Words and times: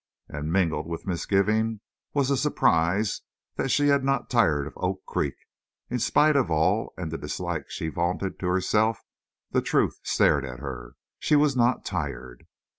And 0.27 0.51
mingled 0.51 0.87
with 0.87 1.05
misgiving 1.05 1.79
was 2.11 2.31
a 2.31 2.35
surprise 2.35 3.21
that 3.57 3.69
she 3.69 3.89
had 3.89 4.03
not 4.03 4.31
tired 4.31 4.65
of 4.65 4.73
Oak 4.77 5.05
Creek. 5.05 5.35
In 5.91 5.99
spite 5.99 6.35
of 6.35 6.49
all, 6.49 6.95
and 6.97 7.05
of 7.05 7.11
the 7.21 7.27
dislike 7.27 7.69
she 7.69 7.87
vaunted 7.89 8.39
to 8.39 8.47
herself, 8.47 9.03
the 9.51 9.61
truth 9.61 9.99
stared 10.01 10.43
at 10.43 10.57
her—she 10.57 11.35
was 11.35 11.55
not 11.55 11.85
tired. 11.85 12.47